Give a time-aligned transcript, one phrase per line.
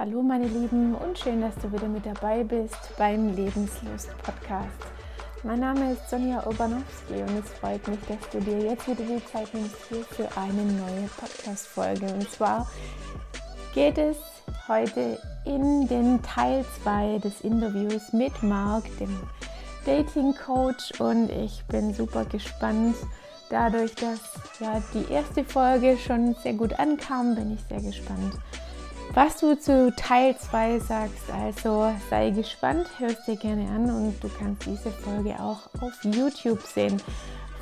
[0.00, 4.78] Hallo meine Lieben und schön, dass du wieder mit dabei bist beim Lebenslust Podcast.
[5.42, 9.22] Mein Name ist Sonja Obanowski und es freut mich, dass du dir jetzt wieder die
[9.26, 12.06] Zeit nimmst hier für eine neue Podcast-Folge.
[12.14, 12.66] Und zwar
[13.74, 14.16] geht es
[14.68, 19.14] heute in den Teil 2 des Interviews mit Marc, dem
[19.84, 22.96] Dating Coach und ich bin super gespannt.
[23.50, 24.20] Dadurch, dass
[24.60, 28.32] ja die erste Folge schon sehr gut ankam, bin ich sehr gespannt,
[29.14, 31.30] was du zu Teil 2 sagst.
[31.32, 36.62] Also sei gespannt, hörst dir gerne an und du kannst diese Folge auch auf YouTube
[36.62, 37.00] sehen.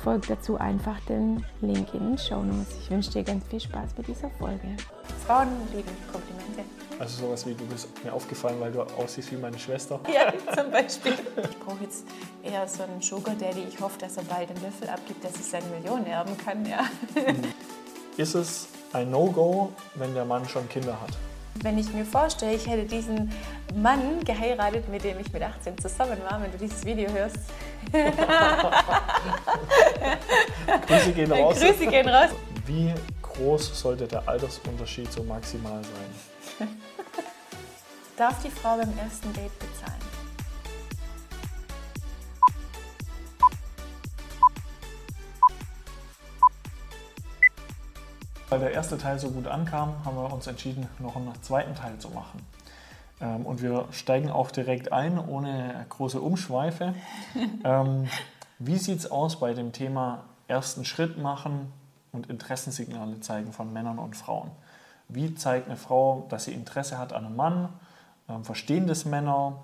[0.03, 2.75] Folg dazu einfach den Link in den Show Notes.
[2.81, 4.77] Ich wünsche dir ganz viel Spaß mit dieser Folge.
[5.25, 6.63] Frauen lieben Komplimente.
[6.97, 9.99] Also sowas wie, du bist mir aufgefallen, weil du aussiehst wie meine Schwester.
[10.13, 11.13] Ja, zum Beispiel.
[11.49, 12.05] Ich brauche jetzt
[12.43, 13.65] eher so einen Sugar Daddy.
[13.67, 16.65] Ich hoffe, dass er bald den Löffel abgibt, dass ich seine Millionen erben kann.
[16.65, 16.85] Ja.
[18.17, 21.11] Ist es ein No-Go, wenn der Mann schon Kinder hat?
[21.55, 23.31] Wenn ich mir vorstelle, ich hätte diesen
[23.75, 27.37] Mann geheiratet, mit dem ich mit 18 zusammen war, wenn du dieses Video hörst.
[30.87, 31.59] Grüße gehen raus.
[31.59, 32.29] Grüße gehen raus.
[32.65, 36.69] Wie groß sollte der Altersunterschied so maximal sein?
[38.15, 40.08] Darf die Frau beim ersten Date bezahlen?
[48.49, 51.97] Weil der erste Teil so gut ankam, haben wir uns entschieden, noch einen zweiten Teil
[51.99, 52.43] zu machen.
[53.21, 56.93] Ähm, und wir steigen auch direkt ein, ohne große Umschweife.
[57.63, 58.07] Ähm,
[58.57, 61.71] wie sieht es aus bei dem Thema ersten Schritt machen
[62.11, 64.51] und Interessensignale zeigen von Männern und Frauen?
[65.07, 67.69] Wie zeigt eine Frau, dass sie Interesse hat an einem Mann?
[68.27, 69.63] Ähm, verstehen das Männer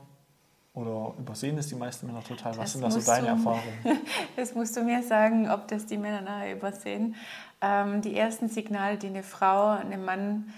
[0.76, 2.52] oder übersehen das die meisten Männer total?
[2.52, 3.80] Was Das sind da so deine du- Erfahrungen?
[4.36, 7.16] Das musst du mir sagen, ob das die Männer nachher übersehen.
[7.62, 10.54] Ähm, die ersten Signale, die eine Frau einem Mann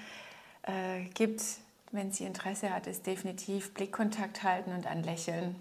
[0.63, 1.43] äh, gibt,
[1.91, 5.55] wenn sie Interesse hat, ist definitiv Blickkontakt halten und anlächeln.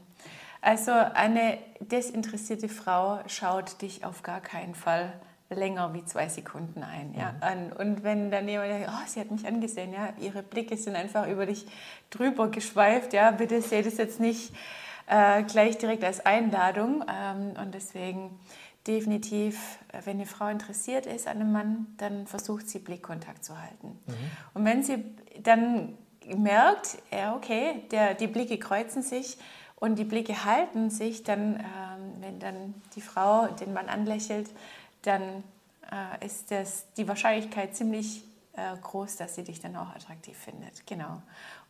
[0.63, 5.13] Also eine desinteressierte Frau schaut dich auf gar keinen Fall
[5.49, 7.73] länger wie zwei Sekunden ein, ja, an.
[7.73, 11.29] Und wenn dann jemand sagt, oh, sie hat mich angesehen, ja, ihre Blicke sind einfach
[11.29, 11.67] über dich
[12.11, 14.53] drüber geschweift, ja, bitte seht es jetzt nicht
[15.07, 17.05] äh, gleich direkt als Einladung.
[17.09, 18.39] Ähm, und deswegen
[18.87, 23.61] definitiv, äh, wenn eine Frau interessiert ist an einem Mann, dann versucht sie Blickkontakt zu
[23.61, 23.99] halten.
[24.55, 25.05] Und wenn sie
[25.43, 25.97] dann
[26.35, 29.39] merkt, ja okay, der, die Blicke kreuzen sich
[29.77, 34.51] und die Blicke halten sich, dann, ähm, wenn dann die Frau den Mann anlächelt,
[35.07, 35.45] dann
[35.91, 38.25] äh, ist das die Wahrscheinlichkeit ziemlich
[38.55, 40.87] äh, groß, dass sie dich dann auch attraktiv findet.
[40.87, 41.23] Genau.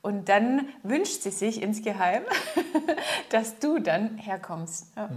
[0.02, 2.22] Und dann wünscht sie sich insgeheim,
[3.30, 4.86] dass du dann herkommst.
[4.96, 5.08] Ja.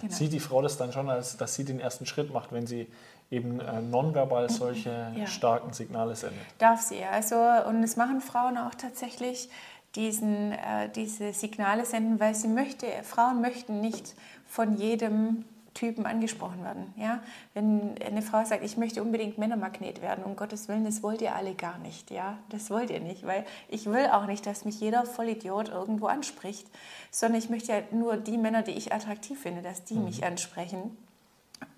[0.00, 0.12] Genau.
[0.12, 2.90] Sieht die Frau das dann schon, als dass sie den ersten Schritt macht, wenn sie
[3.30, 5.26] eben äh, nonverbal solche Ja.
[5.26, 6.40] starken Signale sendet?
[6.58, 7.10] Darf sie, ja.
[7.10, 7.36] also
[7.68, 9.50] und es machen Frauen auch tatsächlich
[9.94, 14.14] diesen, äh, diese Signale senden, weil sie möchte, Frauen möchten nicht
[14.46, 15.44] von jedem
[15.74, 16.92] Typen angesprochen werden.
[16.96, 17.22] Ja?
[17.54, 21.34] Wenn eine Frau sagt, ich möchte unbedingt Männermagnet werden, um Gottes Willen, das wollt ihr
[21.34, 22.10] alle gar nicht.
[22.10, 22.38] Ja?
[22.48, 26.66] Das wollt ihr nicht, weil ich will auch nicht, dass mich jeder Vollidiot irgendwo anspricht,
[27.10, 30.96] sondern ich möchte ja nur die Männer, die ich attraktiv finde, dass die mich ansprechen.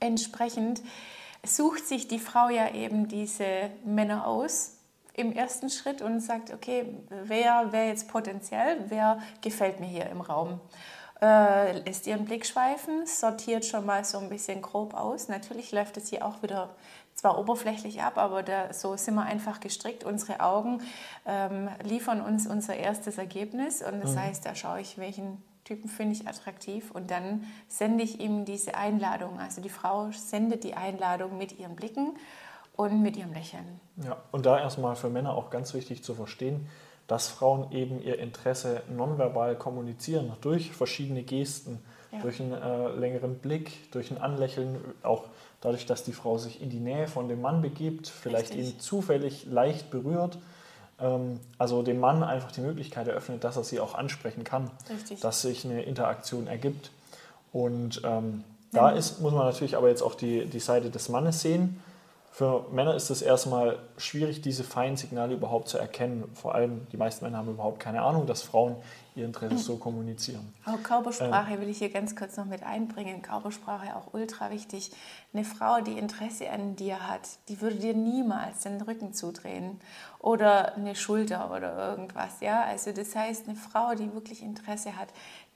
[0.00, 0.82] Entsprechend
[1.44, 4.76] sucht sich die Frau ja eben diese Männer aus
[5.14, 10.20] im ersten Schritt und sagt, okay, wer wäre jetzt potenziell, wer gefällt mir hier im
[10.20, 10.60] Raum?
[11.22, 15.28] Äh, lässt ihren Blick schweifen, sortiert schon mal so ein bisschen grob aus.
[15.28, 16.70] Natürlich läuft es hier auch wieder
[17.14, 20.02] zwar oberflächlich ab, aber da, so sind wir einfach gestrickt.
[20.02, 20.82] Unsere Augen
[21.24, 26.14] ähm, liefern uns unser erstes Ergebnis und das heißt, da schaue ich, welchen Typen finde
[26.14, 29.38] ich attraktiv und dann sende ich ihm diese Einladung.
[29.38, 32.16] Also die Frau sendet die Einladung mit ihren Blicken
[32.74, 33.80] und mit ihrem Lächeln.
[34.04, 36.68] Ja, und da erstmal für Männer auch ganz wichtig zu verstehen,
[37.06, 41.78] dass Frauen eben ihr Interesse nonverbal kommunizieren, durch verschiedene Gesten,
[42.12, 42.20] Ja.
[42.20, 45.24] durch einen äh, längeren Blick, durch ein Anlächeln, auch
[45.60, 48.74] dadurch, dass die Frau sich in die Nähe von dem Mann begibt, vielleicht Richtig.
[48.74, 50.38] ihn zufällig leicht berührt.
[51.00, 55.20] Ähm, also dem Mann einfach die Möglichkeit eröffnet, dass er sie auch ansprechen kann, Richtig.
[55.20, 56.90] dass sich eine Interaktion ergibt.
[57.52, 61.40] Und ähm, da ist, muss man natürlich aber jetzt auch die, die Seite des Mannes
[61.42, 61.82] sehen.
[62.34, 66.24] Für Männer ist es erstmal schwierig, diese feinen Signale überhaupt zu erkennen.
[66.32, 68.76] Vor allem die meisten Männer haben überhaupt keine Ahnung, dass Frauen
[69.14, 70.54] ihr Interesse so kommunizieren.
[70.64, 73.20] Auch Körpersprache will ich hier ganz kurz noch mit einbringen.
[73.20, 74.92] Körpersprache auch ultra wichtig.
[75.34, 79.78] Eine Frau, die Interesse an dir hat, die würde dir niemals den Rücken zudrehen
[80.18, 82.40] oder eine Schulter oder irgendwas.
[82.40, 85.08] Ja, also das heißt, eine Frau, die wirklich Interesse hat,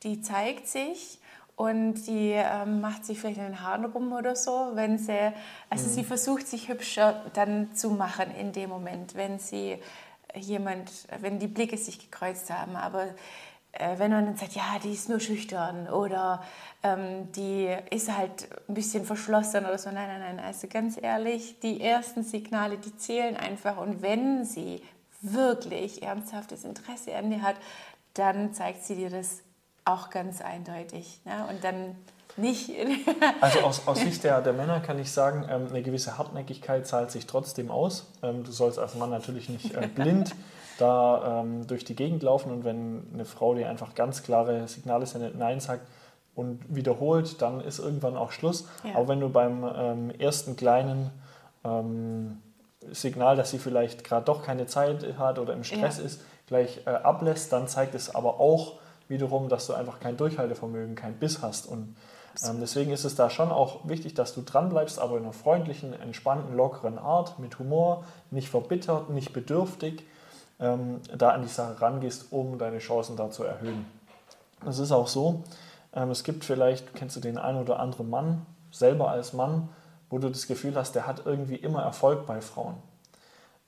[0.02, 1.20] die zeigt sich
[1.56, 5.32] und die ähm, macht sich vielleicht in den Haaren rum oder so, wenn sie,
[5.70, 9.78] also sie versucht sich hübscher dann zu machen in dem Moment, wenn sie
[10.34, 13.08] jemand, wenn die Blicke sich gekreuzt haben, aber
[13.78, 16.42] äh, wenn man dann sagt, ja, die ist nur schüchtern oder
[16.82, 19.90] ähm, die ist halt ein bisschen verschlossen oder so.
[19.90, 20.44] Nein, nein, nein.
[20.44, 23.76] Also ganz ehrlich, die ersten Signale, die zählen einfach.
[23.76, 24.82] Und wenn sie
[25.20, 27.56] wirklich ernsthaftes Interesse an dir hat,
[28.14, 29.42] dann zeigt sie dir das
[29.86, 31.20] auch ganz eindeutig.
[31.24, 31.46] Ne?
[31.48, 31.96] Und dann
[32.36, 32.70] nicht.
[33.40, 37.10] also aus, aus Sicht der, der Männer kann ich sagen, ähm, eine gewisse Hartnäckigkeit zahlt
[37.10, 38.06] sich trotzdem aus.
[38.22, 40.34] Ähm, du sollst als Mann natürlich nicht äh, blind
[40.78, 45.06] da ähm, durch die Gegend laufen und wenn eine Frau dir einfach ganz klare Signale
[45.06, 45.86] sendet, Nein sagt
[46.34, 48.68] und wiederholt, dann ist irgendwann auch Schluss.
[48.84, 48.96] Ja.
[48.96, 51.10] Aber wenn du beim ähm, ersten kleinen
[51.64, 52.42] ähm,
[52.92, 56.04] Signal, dass sie vielleicht gerade doch keine Zeit hat oder im Stress ja.
[56.04, 58.74] ist, gleich äh, ablässt, dann zeigt es aber auch
[59.08, 61.66] wiederum, dass du einfach kein Durchhaltevermögen, kein Biss hast.
[61.66, 61.96] Und
[62.44, 65.92] ähm, deswegen ist es da schon auch wichtig, dass du dranbleibst, aber in einer freundlichen,
[66.00, 70.04] entspannten, lockeren Art, mit Humor, nicht verbittert, nicht bedürftig
[70.60, 73.86] ähm, da an die Sache rangehst, um deine Chancen da zu erhöhen.
[74.66, 75.44] Es ist auch so,
[75.92, 79.68] ähm, es gibt vielleicht, kennst du den einen oder anderen Mann, selber als Mann,
[80.10, 82.76] wo du das Gefühl hast, der hat irgendwie immer Erfolg bei Frauen.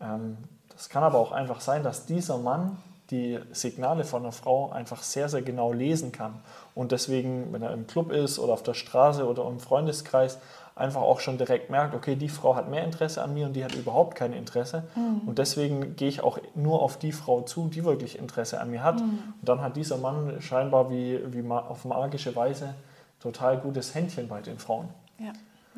[0.01, 0.39] Ähm,
[0.73, 2.77] das kann aber auch einfach sein, dass dieser Mann
[3.11, 6.41] die Signale von einer Frau einfach sehr, sehr genau lesen kann.
[6.75, 10.39] Und deswegen, wenn er im Club ist oder auf der Straße oder im Freundeskreis,
[10.79, 13.65] einfach auch schon direkt merkt, okay, die Frau hat mehr Interesse an mir und die
[13.65, 14.85] hat überhaupt kein Interesse.
[14.95, 15.27] Mhm.
[15.27, 18.83] Und deswegen gehe ich auch nur auf die Frau zu, die wirklich Interesse an mir
[18.83, 19.01] hat.
[19.01, 19.19] Mhm.
[19.41, 22.75] Und dann hat dieser Mann scheinbar wie, wie auf magische Weise
[23.21, 24.89] total gutes Händchen bei den Frauen.
[25.19, 25.33] Ja,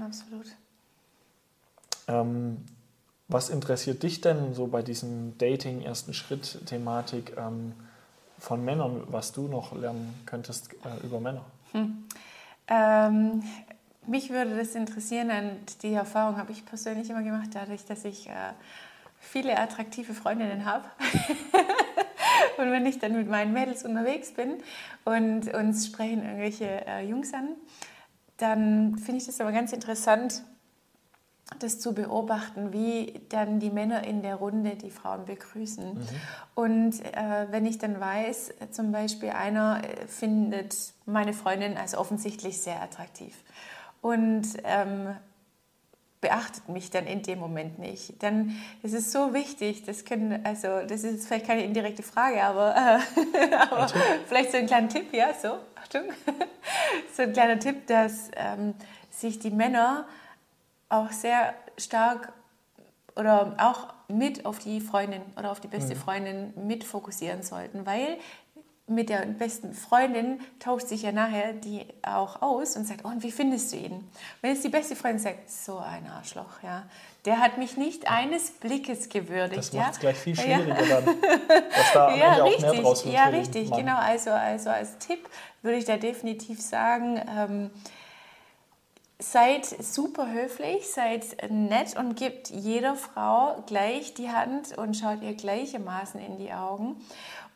[0.04, 0.46] absolut.
[2.08, 2.58] Ähm,
[3.30, 7.74] was interessiert dich denn so bei diesem Dating, ersten Schritt-Thematik ähm,
[8.38, 11.44] von Männern, was du noch lernen könntest äh, über Männer?
[11.72, 12.04] Hm.
[12.68, 13.42] Ähm,
[14.06, 18.28] mich würde das interessieren und die Erfahrung habe ich persönlich immer gemacht, dadurch, dass ich
[18.28, 18.32] äh,
[19.20, 20.86] viele attraktive Freundinnen habe.
[22.58, 24.58] und wenn ich dann mit meinen Mädels unterwegs bin
[25.04, 27.50] und uns sprechen irgendwelche äh, Jungs an,
[28.38, 30.42] dann finde ich das aber ganz interessant,
[31.58, 35.94] das zu beobachten, wie dann die Männer in der Runde die Frauen begrüßen.
[35.94, 36.08] Mhm.
[36.54, 40.76] Und äh, wenn ich dann weiß, zum Beispiel einer äh, findet
[41.06, 43.34] meine Freundin als offensichtlich sehr attraktiv
[44.00, 45.16] und ähm,
[46.20, 48.22] beachtet mich dann in dem Moment nicht.
[48.22, 52.74] Dann ist es so wichtig, das können, also das ist vielleicht keine indirekte Frage, aber,
[52.76, 53.88] äh, aber
[54.28, 56.02] vielleicht so ein kleiner Tipp, ja, so, Achtung,
[57.16, 58.74] so ein kleiner Tipp, dass ähm,
[59.10, 60.06] sich die Männer
[60.90, 62.32] auch sehr stark
[63.16, 65.98] oder auch mit auf die Freundin oder auf die beste mhm.
[65.98, 68.18] Freundin mit fokussieren sollten, weil
[68.90, 73.22] mit der besten Freundin tauscht sich ja nachher die auch aus und sagt, oh, und
[73.22, 74.10] wie findest du ihn?
[74.42, 76.82] Wenn jetzt die beste Freundin sagt, so ein Arschloch, ja,
[77.24, 79.58] der hat mich nicht eines Blickes gewürdigt.
[79.58, 80.00] Das macht es ja?
[80.00, 81.00] gleich viel schwieriger ja.
[81.00, 81.20] dann,
[81.70, 83.14] dass da ja, richtig, auch mehr draus wird.
[83.14, 83.96] Ja, richtig, genau.
[83.96, 85.28] Also, also als Tipp
[85.62, 87.70] würde ich da definitiv sagen, ähm,
[89.20, 95.34] seid super höflich, seid nett und gebt jeder Frau gleich die Hand und schaut ihr
[95.34, 96.96] gleichermaßen in die Augen.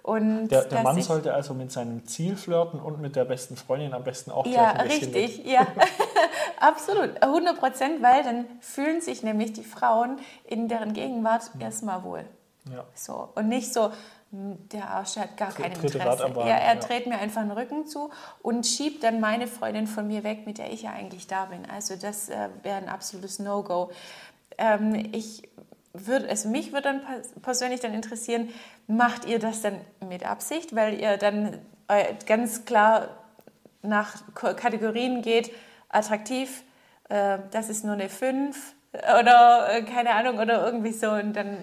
[0.02, 3.94] Und der, der Mann sollte also mit seinem Ziel flirten und mit der besten Freundin
[3.94, 5.46] am besten auch Ja, richtig, mit.
[5.46, 5.66] ja.
[6.60, 11.66] Absolut, 100 Prozent, weil dann fühlen sich nämlich die Frauen in deren Gegenwart ja.
[11.66, 12.24] erstmal wohl.
[12.70, 12.84] Ja.
[12.94, 13.30] So.
[13.34, 13.92] Und nicht so,
[14.72, 16.32] der Arsch hat gar kein Interesse.
[16.36, 16.80] Ja, er ja.
[16.80, 18.10] dreht mir einfach den Rücken zu
[18.42, 21.68] und schiebt dann meine Freundin von mir weg, mit der ich ja eigentlich da bin.
[21.70, 23.90] Also das äh, wäre ein absolutes No-Go.
[24.58, 25.48] Ähm, ich
[25.92, 27.02] würde, also mich würde dann
[27.42, 28.48] persönlich dann interessieren,
[28.88, 31.58] macht ihr das dann mit Absicht, weil ihr dann
[31.88, 33.08] äh, ganz klar
[33.82, 35.52] nach Kategorien geht,
[35.88, 36.64] attraktiv,
[37.08, 38.74] äh, das ist nur eine 5
[39.20, 41.58] oder äh, keine Ahnung oder irgendwie so und dann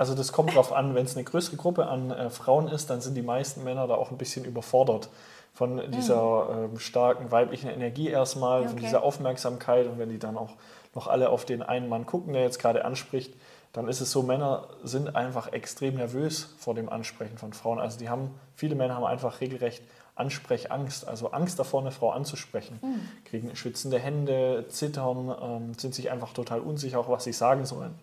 [0.00, 3.02] also das kommt darauf an, wenn es eine größere Gruppe an äh, Frauen ist, dann
[3.02, 5.10] sind die meisten Männer da auch ein bisschen überfordert
[5.52, 6.76] von dieser mhm.
[6.76, 8.68] äh, starken weiblichen Energie erstmal, okay.
[8.70, 10.54] von dieser Aufmerksamkeit und wenn die dann auch
[10.94, 13.34] noch alle auf den einen Mann gucken, der jetzt gerade anspricht,
[13.74, 17.78] dann ist es so, Männer sind einfach extrem nervös vor dem Ansprechen von Frauen.
[17.78, 19.82] Also die haben, viele Männer haben einfach regelrecht
[20.14, 22.78] Ansprechangst, also Angst davor, eine Frau anzusprechen.
[22.80, 23.00] Mhm.
[23.26, 27.94] Kriegen schwitzende Hände, zittern, ähm, sind sich einfach total unsicher, auch was sie sagen sollen.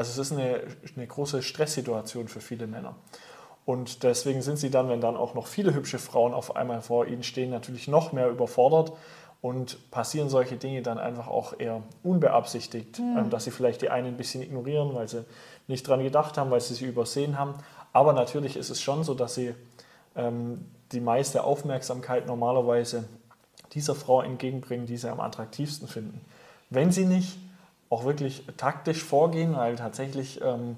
[0.00, 0.62] Also es ist eine,
[0.96, 2.94] eine große Stresssituation für viele Männer.
[3.66, 7.06] Und deswegen sind sie dann, wenn dann auch noch viele hübsche Frauen auf einmal vor
[7.06, 8.94] ihnen stehen, natürlich noch mehr überfordert
[9.42, 13.28] und passieren solche Dinge dann einfach auch eher unbeabsichtigt, mhm.
[13.28, 15.26] dass sie vielleicht die einen ein bisschen ignorieren, weil sie
[15.68, 17.56] nicht dran gedacht haben, weil sie sie übersehen haben.
[17.92, 19.54] Aber natürlich ist es schon so, dass sie
[20.16, 23.04] ähm, die meiste Aufmerksamkeit normalerweise
[23.74, 26.22] dieser Frau entgegenbringen, die sie am attraktivsten finden.
[26.70, 27.36] Wenn sie nicht
[27.90, 30.76] auch wirklich taktisch vorgehen, weil tatsächlich ähm,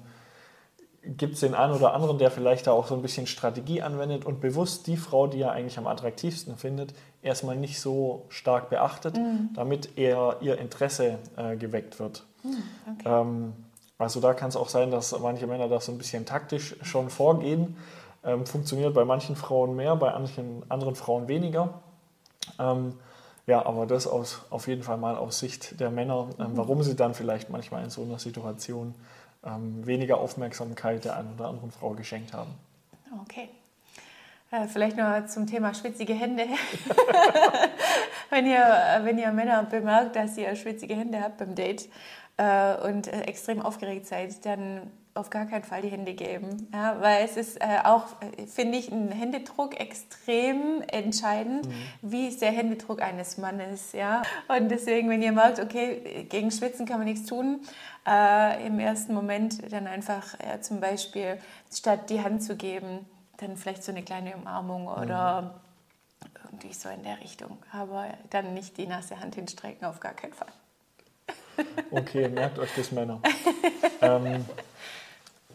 [1.03, 4.25] gibt es den einen oder anderen, der vielleicht da auch so ein bisschen Strategie anwendet
[4.25, 9.17] und bewusst die Frau, die er eigentlich am attraktivsten findet, erstmal nicht so stark beachtet,
[9.17, 9.49] mhm.
[9.53, 12.25] damit eher ihr Interesse äh, geweckt wird.
[12.43, 13.21] Mhm, okay.
[13.21, 13.53] ähm,
[13.97, 17.09] also da kann es auch sein, dass manche Männer das so ein bisschen taktisch schon
[17.09, 17.77] vorgehen.
[18.23, 21.81] Ähm, funktioniert bei manchen Frauen mehr, bei manchen anderen Frauen weniger.
[22.59, 22.95] Ähm,
[23.45, 26.57] ja, aber das aus, auf jeden Fall mal aus Sicht der Männer, ähm, mhm.
[26.57, 28.95] warum sie dann vielleicht manchmal in so einer Situation
[29.45, 32.51] ähm, weniger Aufmerksamkeit der einen oder anderen Frau geschenkt haben.
[33.23, 33.49] Okay.
[34.51, 36.43] Äh, vielleicht noch zum Thema schwitzige Hände.
[38.29, 41.89] wenn, ihr, wenn ihr Männer bemerkt, dass ihr schwitzige Hände habt beim Date
[42.37, 46.67] äh, und äh, extrem aufgeregt seid, dann auf gar keinen Fall die Hände geben.
[46.73, 51.67] Ja, weil es ist äh, auch, äh, finde ich, ein Händedruck extrem entscheidend.
[51.67, 51.73] Mhm.
[52.01, 53.91] Wie ist der Händedruck eines Mannes?
[53.91, 54.23] Ja?
[54.47, 57.61] Und deswegen, wenn ihr merkt, okay, gegen Schwitzen kann man nichts tun,
[58.07, 61.37] äh, im ersten Moment dann einfach äh, zum Beispiel
[61.71, 63.05] statt die Hand zu geben,
[63.37, 66.29] dann vielleicht so eine kleine Umarmung oder mhm.
[66.45, 67.57] irgendwie so in der Richtung.
[67.71, 70.51] Aber dann nicht die nasse Hand hinstrecken, auf gar keinen Fall.
[71.91, 73.21] Okay, merkt euch das, Männer.
[74.01, 74.43] ähm,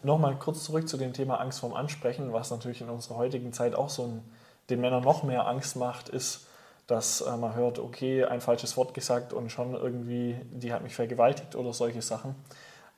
[0.03, 3.75] Nochmal kurz zurück zu dem Thema Angst vorm Ansprechen, was natürlich in unserer heutigen Zeit
[3.75, 4.23] auch so ein,
[4.71, 6.47] den Männern noch mehr Angst macht, ist,
[6.87, 10.95] dass äh, man hört, okay, ein falsches Wort gesagt und schon irgendwie, die hat mich
[10.95, 12.35] vergewaltigt oder solche Sachen.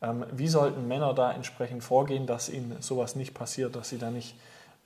[0.02, 4.10] Ähm, wie sollten Männer da entsprechend vorgehen, dass ihnen sowas nicht passiert, dass sie da
[4.10, 4.36] nicht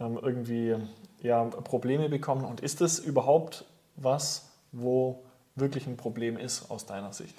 [0.00, 0.76] ähm, irgendwie
[1.20, 2.44] ja, Probleme bekommen?
[2.44, 3.64] Und ist es überhaupt
[3.96, 5.22] was, wo
[5.54, 7.36] wirklich ein Problem ist aus deiner Sicht?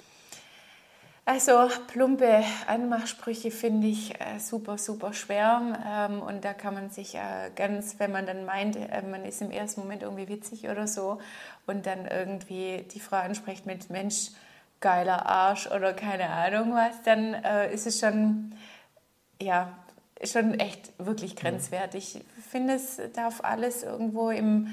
[1.28, 5.76] Also plumpe Anmachsprüche finde ich äh, super, super schwer.
[5.84, 9.42] Ähm, und da kann man sich äh, ganz, wenn man dann meint, äh, man ist
[9.42, 11.18] im ersten Moment irgendwie witzig oder so
[11.66, 14.28] und dann irgendwie die Frau anspricht mit Mensch,
[14.78, 18.54] geiler Arsch oder keine Ahnung was, dann äh, ist es schon,
[19.42, 19.76] ja,
[20.22, 22.20] schon echt wirklich grenzwertig.
[22.38, 24.68] Ich finde, es darf alles irgendwo im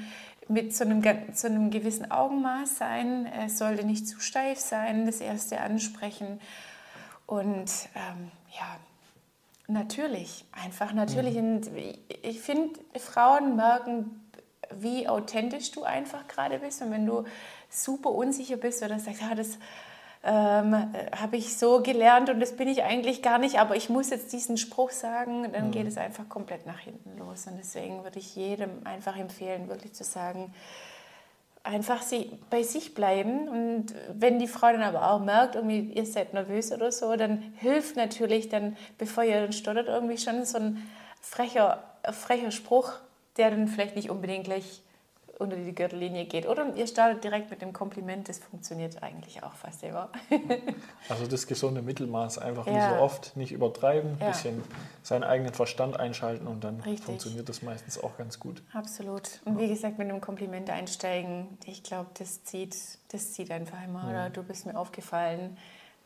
[0.48, 3.26] mit so einem, so einem gewissen Augenmaß sein.
[3.46, 6.40] Es sollte nicht zu steif sein, das erste Ansprechen.
[7.26, 8.76] Und ähm, ja,
[9.66, 11.34] natürlich, einfach natürlich.
[11.34, 11.56] Mhm.
[11.56, 11.70] Und
[12.22, 14.20] ich finde, Frauen merken,
[14.70, 16.82] wie authentisch du einfach gerade bist.
[16.82, 17.24] Und wenn du
[17.70, 19.58] super unsicher bist oder sagst, ja, das
[20.24, 20.74] ähm,
[21.14, 24.32] habe ich so gelernt und das bin ich eigentlich gar nicht, aber ich muss jetzt
[24.32, 25.70] diesen Spruch sagen, dann mhm.
[25.70, 27.46] geht es einfach komplett nach hinten los.
[27.46, 30.54] Und deswegen würde ich jedem einfach empfehlen, wirklich zu sagen,
[31.62, 33.48] einfach sie bei sich bleiben.
[33.48, 37.42] Und wenn die Frau dann aber auch merkt, irgendwie, ihr seid nervös oder so, dann
[37.56, 40.88] hilft natürlich dann, bevor ihr dann stottert, irgendwie schon so ein
[41.20, 42.92] frecher, frecher Spruch,
[43.36, 44.80] der dann vielleicht nicht unbedingt gleich
[45.38, 46.46] unter die Gürtellinie geht.
[46.46, 50.10] Oder ihr startet direkt mit dem Kompliment, das funktioniert eigentlich auch fast immer.
[51.08, 52.74] also das gesunde Mittelmaß, einfach ja.
[52.74, 54.28] wie so oft, nicht übertreiben, ein ja.
[54.28, 54.62] bisschen
[55.02, 57.04] seinen eigenen Verstand einschalten und dann Richtig.
[57.04, 58.62] funktioniert das meistens auch ganz gut.
[58.72, 59.40] Absolut.
[59.44, 62.76] Und wie gesagt, mit einem Kompliment einsteigen, ich glaube, das zieht,
[63.08, 64.04] das zieht einfach immer.
[64.04, 64.10] Ja.
[64.10, 65.56] Oder du bist mir aufgefallen,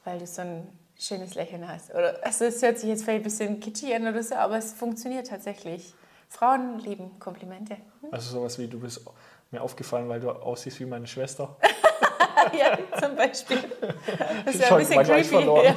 [0.04, 0.68] weil du so ein
[0.98, 1.90] schönes Lächeln hast.
[1.90, 4.72] Oder, also es hört sich jetzt vielleicht ein bisschen kitschig an oder so, aber es
[4.72, 5.94] funktioniert tatsächlich.
[6.28, 7.76] Frauen lieben Komplimente.
[8.10, 9.02] Also sowas wie, du bist
[9.50, 11.56] mir aufgefallen, weil du aussiehst wie meine Schwester.
[12.58, 13.58] ja, zum Beispiel.
[14.44, 15.24] Das ist ja ein bisschen creepy.
[15.24, 15.74] Verloren.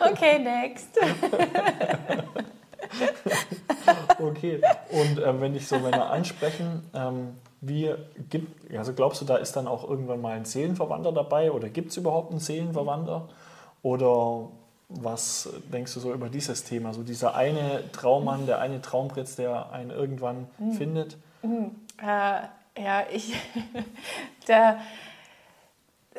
[0.12, 0.88] okay, next.
[4.18, 4.60] okay,
[4.90, 7.94] und ähm, wenn dich so Männer ansprechen, ähm, wie
[8.28, 11.90] gibt, also glaubst du, da ist dann auch irgendwann mal ein Seelenverwandter dabei oder gibt
[11.90, 13.28] es überhaupt einen Seelenverwandter?
[13.82, 14.48] Oder
[15.00, 16.92] was denkst du so über dieses Thema?
[16.92, 20.72] So dieser eine Traummann, der eine Traumprinz, der einen irgendwann mhm.
[20.72, 21.16] findet?
[21.42, 21.70] Mhm.
[22.02, 23.34] Äh, ja, ich,
[24.46, 24.78] da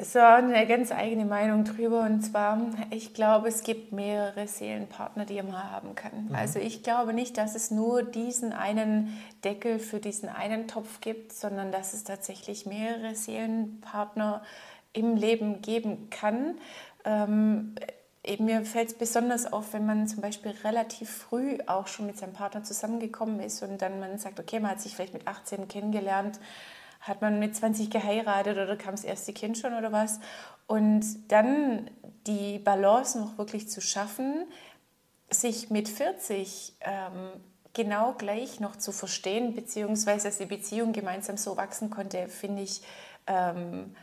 [0.01, 2.01] so eine ganz eigene Meinung drüber.
[2.01, 6.27] Und zwar, ich glaube, es gibt mehrere Seelenpartner, die man haben kann.
[6.29, 6.35] Mhm.
[6.35, 11.31] Also ich glaube nicht, dass es nur diesen einen Deckel für diesen einen Topf gibt,
[11.31, 14.41] sondern dass es tatsächlich mehrere Seelenpartner
[14.91, 16.55] im Leben geben kann.
[17.05, 17.75] Ähm,
[18.39, 22.33] mir fällt es besonders auf, wenn man zum Beispiel relativ früh auch schon mit seinem
[22.33, 26.39] Partner zusammengekommen ist und dann man sagt, okay, man hat sich vielleicht mit 18 kennengelernt,
[27.01, 30.19] hat man mit 20 geheiratet oder kam das erste Kind schon oder was.
[30.67, 31.89] Und dann
[32.25, 34.45] die Balance noch wirklich zu schaffen,
[35.29, 37.29] sich mit 40 ähm,
[37.73, 42.81] genau gleich noch zu verstehen, beziehungsweise dass die Beziehung gemeinsam so wachsen konnte, finde ich
[43.27, 43.95] ähm,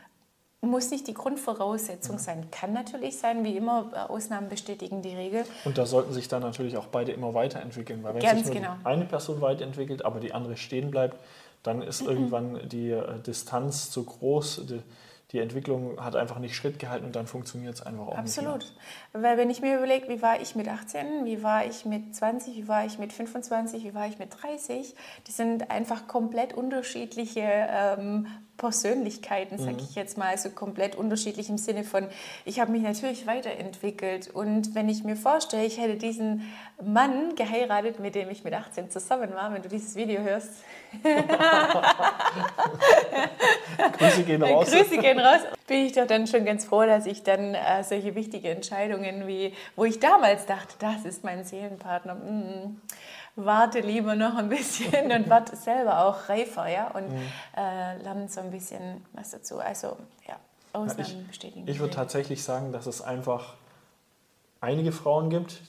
[0.63, 2.49] muss nicht die Grundvoraussetzung sein.
[2.53, 5.45] Kann natürlich sein, wie immer, Ausnahmen bestätigen die Regel.
[5.65, 8.55] Und da sollten sich dann natürlich auch beide immer weiterentwickeln, weil wenn Ganz sich nur
[8.55, 8.77] genau.
[8.85, 11.17] eine Person weiterentwickelt, aber die andere stehen bleibt,
[11.65, 12.09] dann ist mhm.
[12.09, 14.81] irgendwann die äh, Distanz zu groß, die,
[15.33, 18.61] die Entwicklung hat einfach nicht Schritt gehalten und dann funktioniert es einfach auch Absolut.
[18.61, 18.73] nicht.
[19.13, 19.25] Absolut.
[19.25, 22.55] Weil wenn ich mir überlege, wie war ich mit 18, wie war ich mit 20,
[22.55, 24.95] wie war ich mit 25, wie war ich mit 30,
[25.27, 28.27] die sind einfach komplett unterschiedliche ähm,
[28.63, 29.81] Persönlichkeiten, sage mhm.
[29.81, 32.07] ich jetzt mal, also komplett unterschiedlich im Sinne von,
[32.45, 36.43] ich habe mich natürlich weiterentwickelt und wenn ich mir vorstelle, ich hätte diesen
[36.81, 40.51] Mann geheiratet, mit dem ich mit 18 zusammen war, wenn du dieses Video hörst.
[43.99, 44.71] Grüße gehen raus.
[44.71, 45.41] Grüße gehen raus.
[45.67, 49.55] Bin ich doch dann schon ganz froh, dass ich dann äh, solche wichtige Entscheidungen wie,
[49.75, 52.81] wo ich damals dachte, das ist mein Seelenpartner, mm,
[53.37, 57.21] warte lieber noch ein bisschen und warte selber auch reifer, ja, und mhm.
[57.57, 59.59] äh, lerne so ein bisschen was dazu.
[59.59, 59.97] Also,
[60.29, 60.37] ja,
[60.73, 61.69] Ausnahmen ja, ich, bestätigen.
[61.69, 63.55] Ich würde tatsächlich sagen, dass es einfach
[64.61, 65.61] einige Frauen gibt,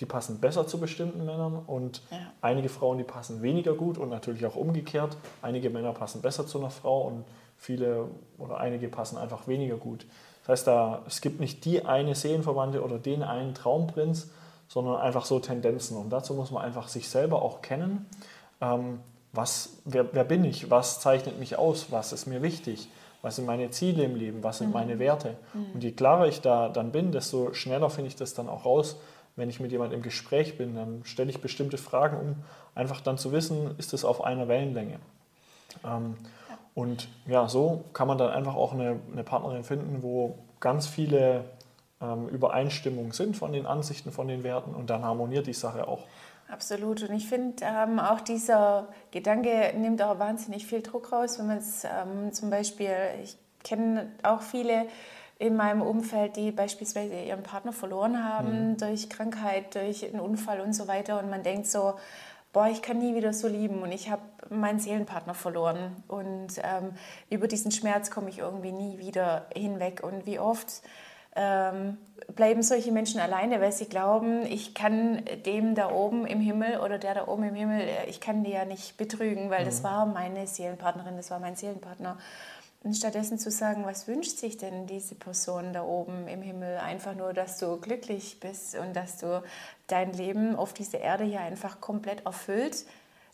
[0.00, 2.18] die passen besser zu bestimmten Männern und ja.
[2.40, 5.16] einige Frauen, die passen weniger gut und natürlich auch umgekehrt.
[5.42, 7.24] Einige Männer passen besser zu einer Frau und
[7.56, 8.08] viele
[8.38, 10.06] oder einige passen einfach weniger gut.
[10.40, 14.30] Das heißt, da, es gibt nicht die eine Seelenverwandte oder den einen Traumprinz,
[14.72, 15.98] sondern einfach so Tendenzen.
[15.98, 18.06] Und dazu muss man einfach sich selber auch kennen.
[18.62, 19.00] Ähm,
[19.30, 20.70] was, wer, wer, bin ich?
[20.70, 21.92] Was zeichnet mich aus?
[21.92, 22.88] Was ist mir wichtig?
[23.20, 24.42] Was sind meine Ziele im Leben?
[24.42, 24.72] Was sind mhm.
[24.72, 25.36] meine Werte?
[25.52, 25.66] Mhm.
[25.74, 28.96] Und je klarer ich da dann bin, desto schneller finde ich das dann auch raus.
[29.36, 32.36] Wenn ich mit jemandem im Gespräch bin, dann stelle ich bestimmte Fragen, um
[32.74, 35.00] einfach dann zu wissen, ist es auf einer Wellenlänge.
[35.84, 36.16] Ähm,
[36.74, 41.44] und ja, so kann man dann einfach auch eine, eine Partnerin finden, wo ganz viele
[42.02, 46.04] ähm, Übereinstimmung sind von den Ansichten, von den Werten und dann harmoniert die Sache auch.
[46.48, 47.02] Absolut.
[47.02, 51.58] Und ich finde ähm, auch dieser Gedanke nimmt auch wahnsinnig viel Druck raus, wenn man
[51.58, 54.86] es ähm, zum Beispiel, ich kenne auch viele
[55.38, 58.76] in meinem Umfeld, die beispielsweise ihren Partner verloren haben mhm.
[58.76, 61.18] durch Krankheit, durch einen Unfall und so weiter.
[61.18, 61.94] Und man denkt so,
[62.52, 66.04] boah, ich kann nie wieder so lieben und ich habe meinen Seelenpartner verloren.
[66.06, 66.92] Und ähm,
[67.30, 70.02] über diesen Schmerz komme ich irgendwie nie wieder hinweg.
[70.04, 70.82] Und wie oft
[71.34, 71.98] ähm,
[72.34, 76.98] bleiben solche Menschen alleine, weil sie glauben, ich kann dem da oben im Himmel oder
[76.98, 79.66] der da oben im Himmel, äh, ich kann die ja nicht betrügen, weil mhm.
[79.66, 82.18] das war meine Seelenpartnerin, das war mein Seelenpartner.
[82.84, 86.78] Und stattdessen zu sagen, was wünscht sich denn diese Person da oben im Himmel?
[86.78, 89.42] Einfach nur, dass du glücklich bist und dass du
[89.86, 92.84] dein Leben auf dieser Erde hier einfach komplett erfüllt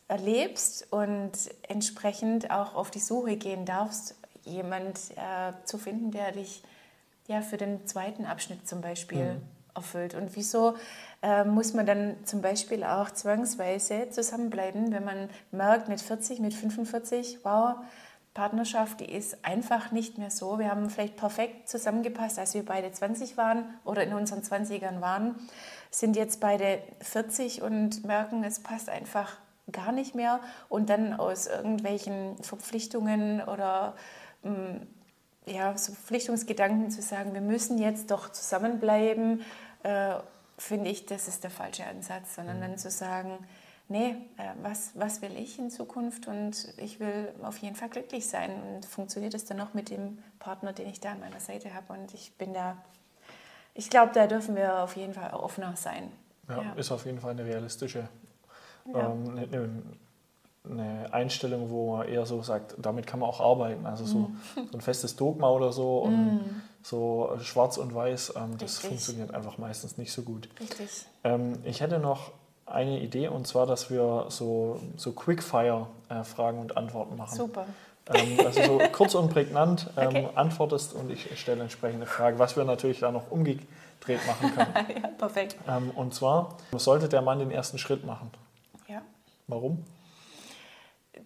[0.09, 1.33] erlebst und
[1.68, 6.62] entsprechend auch auf die Suche gehen darfst, jemand äh, zu finden, der dich
[7.29, 9.43] ja, für den zweiten Abschnitt zum Beispiel mhm.
[9.75, 10.14] erfüllt.
[10.14, 10.75] Und wieso
[11.23, 16.55] äh, muss man dann zum Beispiel auch zwangsweise zusammenbleiben, wenn man merkt mit 40, mit
[16.55, 17.77] 45, wow,
[18.35, 20.59] Partnerschaft, die ist einfach nicht mehr so.
[20.59, 25.35] Wir haben vielleicht perfekt zusammengepasst, als wir beide 20 waren oder in unseren 20ern waren,
[25.91, 29.37] sind jetzt beide 40 und merken, es passt einfach
[29.71, 33.95] gar nicht mehr und dann aus irgendwelchen Verpflichtungen oder
[34.43, 34.87] mh, mm,
[35.50, 39.42] ja, so Verpflichtungsgedanken zu sagen, wir müssen jetzt doch zusammenbleiben,
[39.82, 40.14] äh,
[40.56, 42.62] finde ich, das ist der falsche Ansatz, sondern mhm.
[42.62, 43.38] dann zu sagen,
[43.88, 48.28] nee, äh, was, was will ich in Zukunft und ich will auf jeden Fall glücklich
[48.28, 51.74] sein und funktioniert es dann noch mit dem Partner, den ich da an meiner Seite
[51.74, 52.76] habe und ich bin da,
[53.74, 56.11] ich glaube, da dürfen wir auf jeden Fall offener sein.
[56.48, 56.72] Ja, ja.
[56.74, 58.08] ist auf jeden Fall eine realistische
[58.92, 59.11] ja.
[59.11, 59.82] ähm, eine, eine
[60.70, 63.87] eine Einstellung, wo man eher so sagt, damit kann man auch arbeiten.
[63.87, 64.40] Also so, mm.
[64.70, 66.62] so ein festes Dogma oder so und mm.
[66.83, 70.48] so schwarz und weiß, ähm, das funktioniert einfach meistens nicht so gut.
[70.61, 70.88] Richtig.
[71.24, 72.33] Ähm, ich hätte noch
[72.66, 77.37] eine Idee und zwar, dass wir so, so Quickfire-Fragen äh, und Antworten machen.
[77.37, 77.66] Super.
[78.14, 80.28] Ähm, also so kurz und prägnant ähm, okay.
[80.35, 84.74] antwortest und ich stelle entsprechende Frage, was wir natürlich da noch umgedreht machen können.
[85.02, 85.57] ja, perfekt.
[85.66, 88.31] Ähm, und zwar, sollte der Mann den ersten Schritt machen?
[88.87, 89.02] Ja.
[89.46, 89.85] Warum?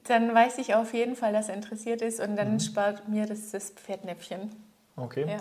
[0.05, 2.61] Dann weiß ich auf jeden Fall, dass er interessiert ist und dann mhm.
[2.61, 4.51] spart mir das, das Pferdnäpfchen.
[4.97, 5.27] Okay.
[5.29, 5.39] Ja.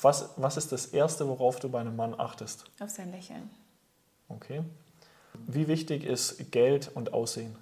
[0.00, 2.64] Was, was ist das Erste, worauf du bei einem Mann achtest?
[2.80, 3.50] Auf sein Lächeln.
[4.28, 4.62] Okay.
[5.46, 7.56] Wie wichtig ist Geld und Aussehen?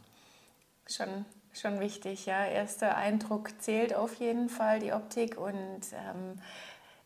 [0.87, 2.45] Schon, schon wichtig, ja.
[2.45, 5.39] Erster Eindruck zählt auf jeden Fall, die Optik.
[5.39, 6.41] Und ähm,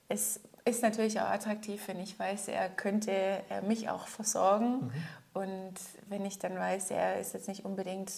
[0.09, 4.87] es ist natürlich auch attraktiv, wenn ich weiß, er könnte er mich auch versorgen.
[4.87, 4.93] Mhm.
[5.35, 5.75] Und
[6.09, 8.13] wenn ich dann weiß, er ist jetzt nicht unbedingt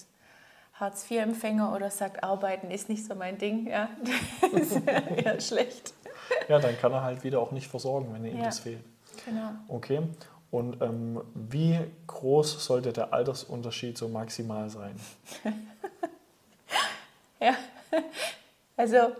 [0.80, 3.88] Hartz-IV-Empfänger oder sagt, arbeiten ist nicht so mein Ding, ja,
[4.40, 5.94] das ist eher schlecht.
[6.48, 8.82] Ja, dann kann er halt wieder auch nicht versorgen, wenn ihm ja, das fehlt.
[9.24, 9.50] Genau.
[9.68, 10.02] Okay.
[10.50, 14.96] Und ähm, wie groß sollte der Altersunterschied so maximal sein?
[17.40, 17.54] ja,
[18.76, 19.12] also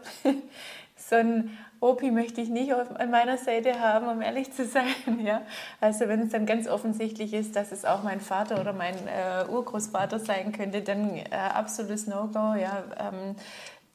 [0.97, 4.85] so ein Opi möchte ich nicht an meiner Seite haben, um ehrlich zu sein.
[5.25, 5.43] Ja?
[5.81, 9.47] Also wenn es dann ganz offensichtlich ist, dass es auch mein Vater oder mein äh,
[9.51, 12.55] Urgroßvater sein könnte, dann äh, absolutes No-Go.
[12.55, 12.85] Ja?
[12.99, 13.35] Ähm,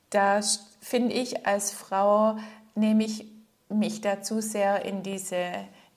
[0.10, 0.40] da
[0.82, 2.38] finde ich als Frau,
[2.74, 3.28] nehme ich
[3.70, 5.38] mich dazu sehr in diese,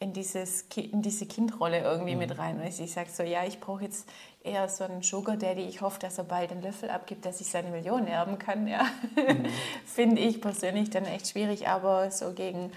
[0.00, 2.20] in dieses, in diese Kindrolle irgendwie mhm.
[2.20, 2.60] mit rein.
[2.62, 4.08] Ich sage so, ja, ich brauche jetzt
[4.42, 5.62] eher so einen Sugar Daddy.
[5.62, 8.66] Ich hoffe, dass er bald den Löffel abgibt, dass ich seine Millionen erben kann.
[8.66, 8.84] Ja.
[9.16, 9.46] Mhm.
[9.86, 12.70] finde ich persönlich dann echt schwierig, aber so gegen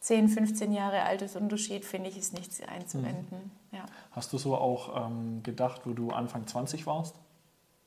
[0.00, 3.52] 10, 15 Jahre Altersunterschied finde ich ist nichts einzuwenden.
[3.70, 3.76] Mhm.
[3.76, 3.84] Ja.
[4.10, 7.14] Hast du so auch ähm, gedacht, wo du Anfang 20 warst?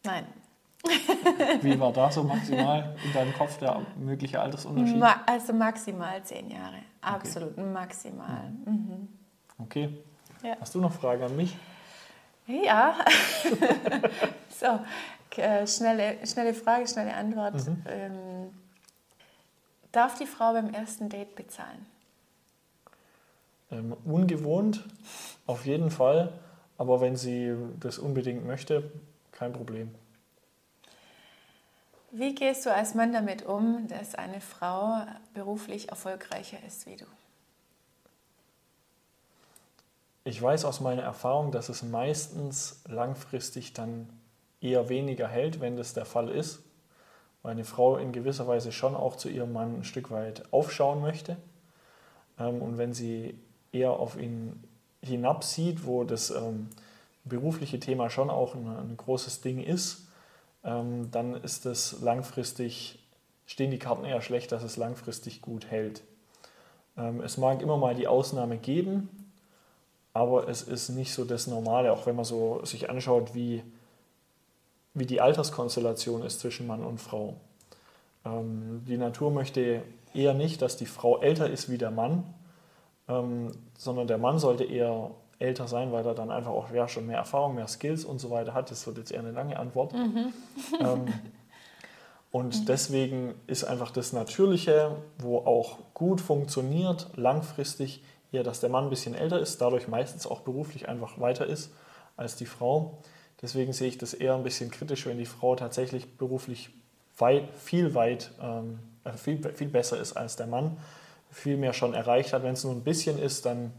[0.04, 0.26] Nein.
[1.62, 5.04] Wie war da so maximal in deinem Kopf der mögliche Altersunterschied?
[5.26, 6.78] also maximal zehn Jahre.
[7.02, 7.62] Absolut, okay.
[7.62, 8.52] maximal.
[8.65, 8.71] Mhm.
[8.71, 9.08] mhm.
[9.58, 9.89] Okay.
[10.43, 10.58] Ja.
[10.60, 11.58] Hast du noch Fragen an mich?
[12.45, 12.95] Ja.
[14.50, 14.80] so,
[15.38, 17.56] äh, schnelle, schnelle Frage, schnelle Antwort.
[17.56, 17.84] Mhm.
[17.88, 18.50] Ähm,
[19.91, 21.86] darf die Frau beim ersten Date bezahlen?
[23.71, 24.84] Ähm, ungewohnt,
[25.48, 26.34] auf jeden Fall.
[26.78, 28.91] Aber wenn sie das unbedingt möchte,
[29.32, 29.95] kein Problem.
[32.17, 35.01] Wie gehst du als Mann damit um, dass eine Frau
[35.34, 37.04] beruflich erfolgreicher ist wie du?
[40.23, 44.08] Ich weiß aus meiner Erfahrung, dass es meistens langfristig dann
[44.62, 46.63] eher weniger hält, wenn das der Fall ist,
[47.43, 51.01] weil eine Frau in gewisser Weise schon auch zu ihrem Mann ein Stück weit aufschauen
[51.01, 51.36] möchte.
[52.39, 53.38] Ähm, und wenn sie
[53.73, 54.63] eher auf ihn
[55.01, 56.69] hinabsieht, wo das ähm,
[57.25, 60.05] berufliche Thema schon auch ein, ein großes Ding ist,
[60.65, 62.99] ähm, dann ist es langfristig,
[63.45, 66.01] stehen die Karten eher schlecht, dass es langfristig gut hält.
[66.97, 69.10] Ähm, es mag immer mal die Ausnahme geben,
[70.13, 73.63] aber es ist nicht so das Normale, auch wenn man so sich anschaut, wie,
[74.93, 77.36] wie die Alterskonstellation ist zwischen Mann und Frau.
[78.25, 82.23] Ähm, die Natur möchte eher nicht, dass die Frau älter ist wie der Mann,
[83.08, 87.08] ähm, sondern der Mann sollte eher älter sein, weil er dann einfach auch ja, schon
[87.08, 88.71] mehr Erfahrung, mehr Skills und so weiter hat.
[88.71, 89.93] Das wird jetzt eher eine lange Antwort.
[89.93, 90.34] Mhm.
[90.80, 91.06] Ähm,
[92.32, 92.65] und mhm.
[92.65, 98.89] deswegen ist einfach das Natürliche, wo auch gut funktioniert, langfristig eher, dass der Mann ein
[98.89, 101.71] bisschen älter ist, dadurch meistens auch beruflich einfach weiter ist
[102.17, 102.98] als die Frau.
[103.41, 106.71] Deswegen sehe ich das eher ein bisschen kritisch, wenn die Frau tatsächlich beruflich
[107.17, 110.78] weit, viel weit, ähm, äh, viel, viel besser ist als der Mann,
[111.32, 112.43] viel mehr schon erreicht hat.
[112.43, 113.71] Wenn es nur ein bisschen ist, dann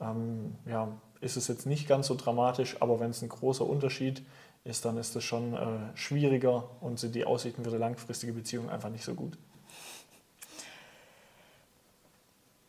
[0.00, 0.88] ähm, ja,
[1.20, 4.22] ist es jetzt nicht ganz so dramatisch, aber wenn es ein großer Unterschied
[4.64, 8.68] ist, dann ist es schon äh, schwieriger und sind die Aussichten für eine langfristige Beziehung
[8.68, 9.38] einfach nicht so gut.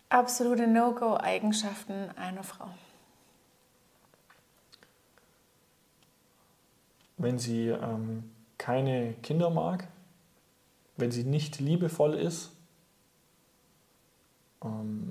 [0.10, 2.70] Absolute No-Go-Eigenschaften einer Frau.
[7.18, 9.88] Wenn sie ähm, keine Kinder mag,
[10.96, 12.52] wenn sie nicht liebevoll ist,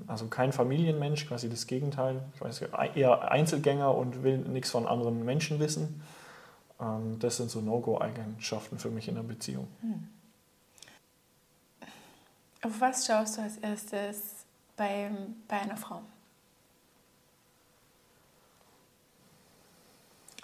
[0.07, 2.21] also kein Familienmensch, quasi das Gegenteil.
[2.35, 2.61] Ich weiß,
[2.95, 6.01] eher Einzelgänger und will nichts von anderen Menschen wissen.
[6.79, 9.67] Ähm, das sind so No-Go-Eigenschaften für mich in der Beziehung.
[9.81, 10.07] Hm.
[12.63, 15.09] Auf was schaust du als erstes bei,
[15.47, 16.01] bei einer Frau?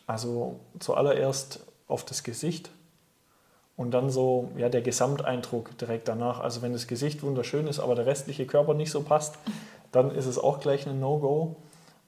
[0.07, 2.71] Also zuallererst auf das Gesicht
[3.75, 6.39] und dann so ja, der Gesamteindruck direkt danach.
[6.39, 9.37] Also wenn das Gesicht wunderschön ist, aber der restliche Körper nicht so passt,
[9.91, 11.55] dann ist es auch gleich ein No-Go.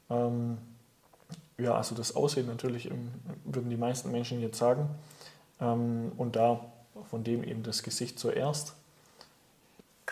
[0.09, 0.57] Ähm,
[1.57, 2.89] ja, also das Aussehen natürlich
[3.45, 4.89] würden die meisten Menschen jetzt sagen.
[5.59, 6.59] Ähm, und da
[7.09, 8.75] von dem eben das Gesicht zuerst.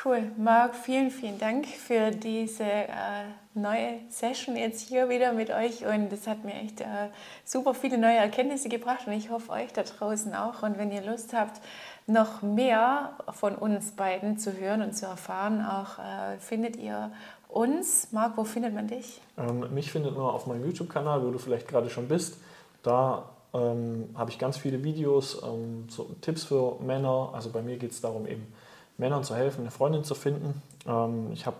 [0.06, 0.32] Cool.
[0.38, 5.86] Marc, vielen, vielen Dank für diese äh, neue Session jetzt hier wieder mit euch.
[5.86, 7.08] Und es hat mir echt äh,
[7.46, 10.62] super viele neue Erkenntnisse gebracht und ich hoffe euch da draußen auch.
[10.62, 11.62] Und wenn ihr Lust habt,
[12.06, 17.14] noch mehr von uns beiden zu hören und zu erfahren, auch äh, findet ihr
[17.48, 18.12] uns.
[18.12, 19.22] Marc, wo findet man dich?
[19.38, 22.40] Ähm, mich findet man auf meinem YouTube-Kanal, wo du vielleicht gerade schon bist.
[22.82, 27.30] Da ähm, habe ich ganz viele Videos, ähm, so Tipps für Männer.
[27.34, 28.54] Also bei mir geht es darum eben,
[28.98, 30.62] Männern zu helfen, eine Freundin zu finden.
[30.88, 31.58] Ähm, ich habe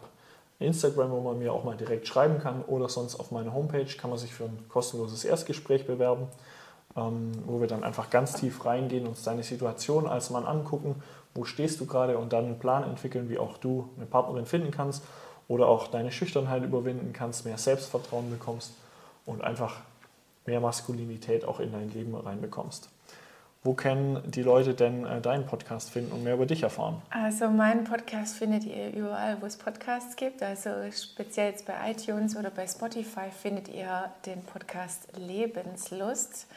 [0.60, 4.10] Instagram, wo man mir auch mal direkt schreiben kann oder sonst auf meiner Homepage kann
[4.10, 6.28] man sich für ein kostenloses Erstgespräch bewerben,
[6.96, 11.02] ähm, wo wir dann einfach ganz tief reingehen, uns deine Situation als Mann angucken,
[11.34, 14.72] wo stehst du gerade und dann einen Plan entwickeln, wie auch du eine Partnerin finden
[14.72, 15.04] kannst
[15.48, 18.74] oder auch deine Schüchternheit überwinden kannst, mehr Selbstvertrauen bekommst
[19.26, 19.82] und einfach
[20.46, 22.90] mehr Maskulinität auch in dein Leben reinbekommst.
[23.66, 27.02] Wo können die Leute denn äh, deinen Podcast finden und mehr über dich erfahren?
[27.10, 30.44] Also meinen Podcast findet ihr überall, wo es Podcasts gibt.
[30.44, 36.48] Also speziell jetzt bei iTunes oder bei Spotify findet ihr den Podcast Lebenslust.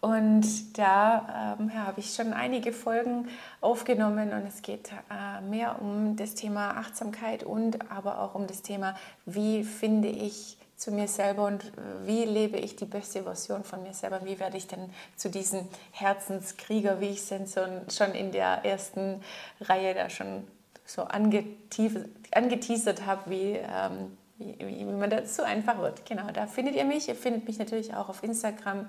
[0.00, 3.26] Und da ähm, ja, habe ich schon einige Folgen
[3.60, 8.62] aufgenommen und es geht äh, mehr um das Thema Achtsamkeit und aber auch um das
[8.62, 11.72] Thema, wie finde ich zu mir selber und
[12.04, 14.24] wie lebe ich die beste Version von mir selber?
[14.24, 17.54] Wie werde ich denn zu diesem Herzenskrieger, wie ich es
[17.96, 19.22] schon in der ersten
[19.60, 20.44] Reihe da schon
[20.86, 26.04] so angeteasert habe, wie, ähm, wie, wie, man so einfach wird.
[26.06, 27.08] Genau, da findet ihr mich.
[27.08, 28.88] Ihr findet mich natürlich auch auf Instagram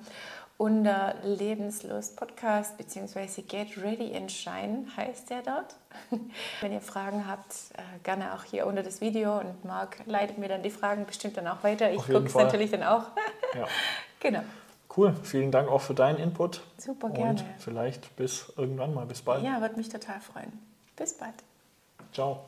[0.57, 3.41] unter Lebenslust Podcast bzw.
[3.41, 5.75] Get Ready and Shine heißt der dort.
[6.61, 10.47] Wenn ihr Fragen habt, äh, gerne auch hier unter das Video und Marc leitet mir
[10.47, 11.91] dann die Fragen bestimmt dann auch weiter.
[11.91, 13.07] Ich gucke es natürlich dann auch.
[13.55, 13.67] ja.
[14.21, 14.41] Genau.
[14.97, 16.61] Cool, vielen Dank auch für deinen Input.
[16.77, 17.41] Super gerne.
[17.41, 19.43] Und vielleicht bis irgendwann mal, bis bald.
[19.43, 20.51] Ja, würde mich total freuen.
[20.95, 21.35] Bis bald.
[22.11, 22.45] Ciao.